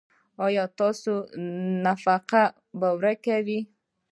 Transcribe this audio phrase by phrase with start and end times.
[0.45, 1.13] ایا ستاسو
[1.83, 2.29] نفاق
[2.79, 3.59] به ورک وي؟